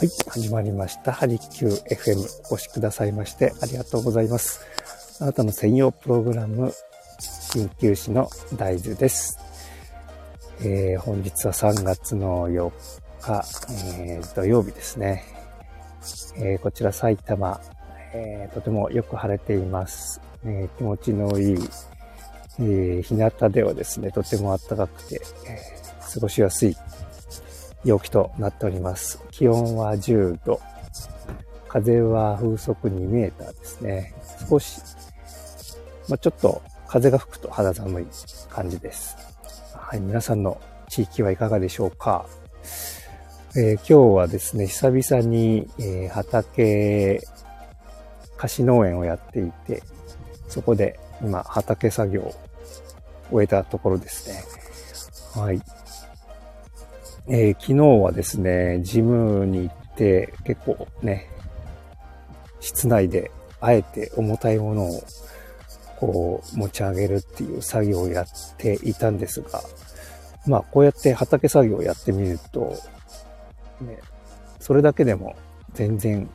[0.00, 1.12] はい、始まりました。
[1.12, 4.64] ハリキュー FM お越しくださいましてありがとうございます。
[5.20, 6.72] あなたの専用プログラム、
[7.52, 9.38] 鍼灸師の大豆です。
[10.62, 12.70] えー、本日は3月の4
[13.20, 13.44] 日、
[14.00, 15.22] えー、土曜日ですね。
[16.36, 17.60] えー、こちら埼玉、
[18.14, 20.22] え、とてもよく晴れています。
[20.46, 21.58] え気持ちのいい、
[22.58, 25.58] えー、日向ではですね、とても暖かくて、え
[26.14, 26.74] 過ごしやすい
[27.84, 29.22] 陽気となっております。
[29.30, 30.60] 気温は10度。
[31.68, 34.14] 風は風速2メーターですね。
[34.48, 34.80] 少し、
[36.08, 38.06] まあ、ちょっと風が吹くと肌寒い
[38.48, 39.16] 感じです。
[39.72, 42.26] はい、皆さんの地域はいかがでしょうか？
[43.56, 47.20] えー、今日はですね、久々に、えー、畑、
[48.36, 49.82] 貸し農園をやっていて、
[50.48, 52.34] そこで今畑作業を
[53.30, 54.44] 終えたところですね。
[55.40, 55.60] はい。
[57.32, 61.30] えー、昨日はですね、ジムに行って結構ね、
[62.58, 65.02] 室内であえて重たいものを
[66.00, 68.26] こう持ち上げるっていう作業をやっ
[68.58, 69.62] ていたんですが、
[70.44, 72.74] まあこうやって畑作業をやってみると、
[73.80, 74.00] ね、
[74.58, 75.36] それだけでも
[75.74, 76.28] 全然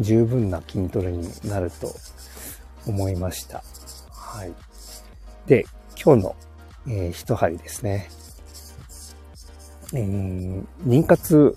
[0.00, 1.94] 十分な筋トレになると
[2.88, 3.62] 思いました。
[4.10, 4.52] はい。
[5.46, 5.64] で、
[6.02, 6.36] 今日の、
[6.88, 8.10] えー、一針ですね。
[9.92, 11.56] えー、妊活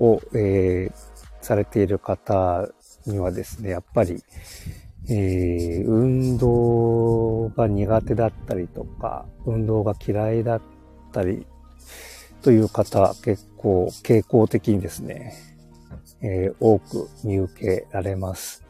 [0.00, 0.92] を、えー、
[1.40, 2.68] されている方
[3.06, 4.22] にはですね、やっぱり、
[5.08, 10.60] えー、運動が苦手だったりとか、運動が嫌いだっ
[11.12, 11.46] たり
[12.42, 15.34] という方、結構傾向的にですね、
[16.22, 18.64] えー、多く見受けられます。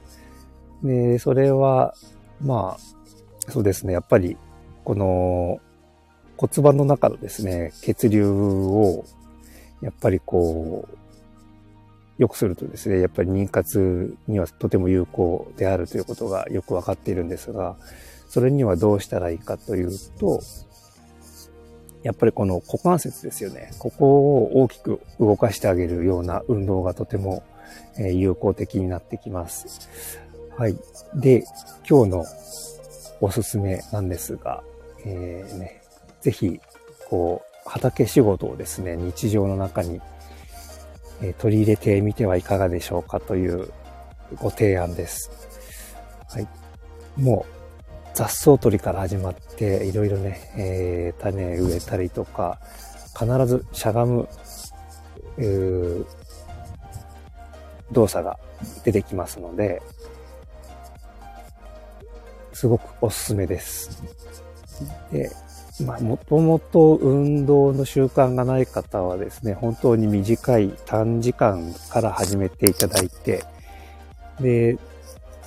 [0.83, 1.95] で、それは、
[2.41, 4.37] まあ、そうですね、やっぱり、
[4.85, 5.59] この、
[6.37, 9.05] 骨盤の中のですね、血流を、
[9.81, 10.97] やっぱりこう、
[12.19, 17.77] 良くするとですね、やっぱり妊活にはとても有効であるということがよくわかっているんですが、
[18.29, 20.41] それにはどうしたらいいかというと、
[22.03, 23.73] やっぱりこの股関節ですよね。
[23.79, 27.43] ここを大きく動かしてあげるような運動がとても
[27.99, 30.21] 有効的になってきます。
[30.57, 30.77] はい。
[31.15, 31.45] で、
[31.89, 32.25] 今日の
[33.21, 34.63] おすすめなんですが、
[35.05, 35.83] えー、ね、
[36.27, 36.61] ぜひ、
[37.09, 40.01] こう、畑仕事をですね、日常の中に、
[41.23, 43.73] え取り入れてみてはいかがでしょうかという
[44.35, 45.31] ご提案です。
[46.29, 46.49] はい。
[47.17, 47.53] もう、
[48.13, 52.59] 雑草取りから始まって、いろいろね、えー、種植えたりとか、
[53.17, 54.29] 必ずしゃがむ、
[57.93, 58.37] 動作が
[58.83, 59.81] 出てきますので、
[62.53, 64.03] すごくおすすめです。
[65.13, 65.31] で、
[65.85, 73.45] ま、もともと運動の習慣がない方はですね、本当に短い短時間から始めていただいて、
[74.41, 74.79] で、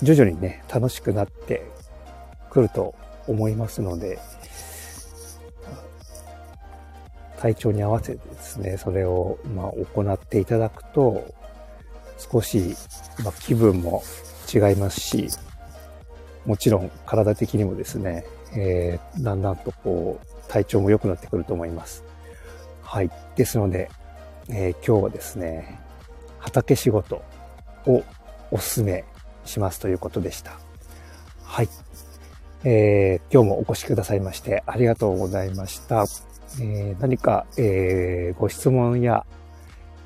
[0.04, 1.66] 徐々にね、楽しくなって
[2.50, 2.94] くると
[3.28, 4.20] 思いますので、
[7.40, 11.26] 体調に合わせてですね、それを、ま、行っていただくと、
[12.32, 12.76] 少し、
[13.24, 14.04] ま、気分も
[14.54, 15.30] 違いますし、
[16.46, 18.26] もちろん体的にもですね、
[18.56, 22.04] えー、だんだんとこう、体調も良くなってくると思います。
[22.82, 23.12] はい。
[23.36, 23.90] ですので、
[24.50, 25.80] えー、今日はですね、
[26.40, 27.22] 畑仕事
[27.86, 28.04] を
[28.52, 29.06] お勧め
[29.46, 30.60] しますということでした。
[31.44, 31.70] はい。
[32.64, 36.06] えー、今日もお越しくださいましてありがとうございました。
[36.60, 39.26] えー、何か、えー、ご質問や、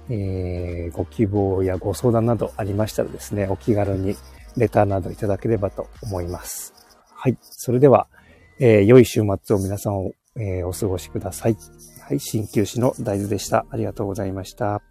[0.10, 4.16] え、ご希望やご相談などありましたらですね、お気軽に
[4.58, 6.74] レターなどいただければと思います。
[7.14, 7.38] はい。
[7.42, 8.08] それでは、
[8.59, 11.58] えー、良い週末を皆さんを、えー、お過ごしください。
[12.02, 13.66] はい、鍼灸師の大豆でした。
[13.69, 14.81] ありがとうございました。